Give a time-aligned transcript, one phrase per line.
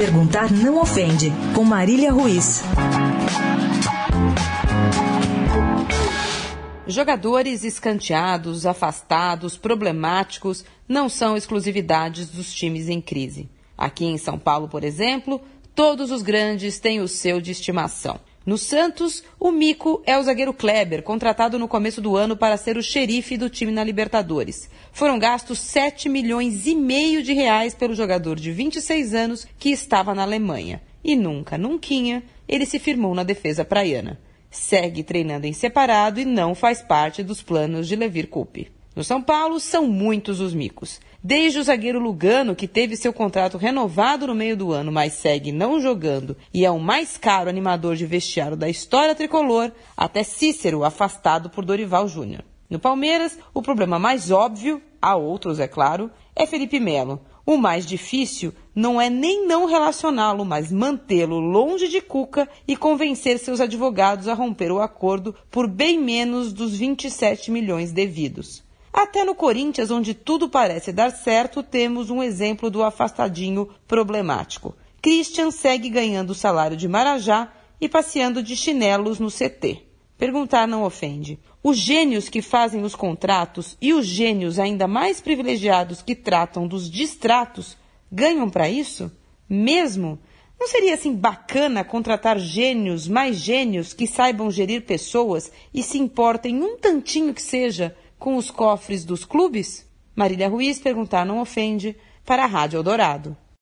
[0.00, 2.62] Perguntar não ofende, com Marília Ruiz.
[6.86, 13.50] Jogadores escanteados, afastados, problemáticos não são exclusividades dos times em crise.
[13.76, 15.38] Aqui em São Paulo, por exemplo,
[15.74, 18.18] todos os grandes têm o seu de estimação.
[18.44, 22.76] No Santos, o mico é o zagueiro Kleber, contratado no começo do ano para ser
[22.76, 24.70] o xerife do time na Libertadores.
[24.92, 30.14] Foram gastos 7 milhões e meio de reais pelo jogador de 26 anos que estava
[30.14, 30.80] na Alemanha.
[31.04, 34.18] E nunca, nunquinha, ele se firmou na defesa praiana
[34.50, 38.70] segue treinando em separado e não faz parte dos planos de Levir Coupe.
[38.96, 41.00] No São Paulo, são muitos os micos.
[41.22, 45.52] Desde o zagueiro Lugano, que teve seu contrato renovado no meio do ano, mas segue
[45.52, 50.82] não jogando e é o mais caro animador de vestiário da história tricolor, até Cícero,
[50.82, 52.42] afastado por Dorival Júnior.
[52.68, 57.86] No Palmeiras, o problema mais óbvio, há outros, é claro, é Felipe Melo, o mais
[57.86, 64.26] difícil não é nem não relacioná-lo, mas mantê-lo longe de Cuca e convencer seus advogados
[64.26, 68.68] a romper o acordo por bem menos dos 27 milhões devidos.
[68.92, 74.74] Até no Corinthians, onde tudo parece dar certo, temos um exemplo do afastadinho problemático.
[75.00, 79.82] Christian segue ganhando o salário de Marajá e passeando de chinelos no CT.
[80.18, 81.38] Perguntar não ofende.
[81.62, 86.90] Os gênios que fazem os contratos e os gênios ainda mais privilegiados que tratam dos
[86.90, 87.76] distratos
[88.12, 89.10] ganham para isso?
[89.48, 90.18] Mesmo?
[90.58, 96.62] Não seria assim bacana contratar gênios, mais gênios que saibam gerir pessoas e se importem
[96.62, 99.88] um tantinho que seja com os cofres dos clubes?
[100.14, 103.36] Marília Ruiz perguntar não ofende para a Rádio Eldorado.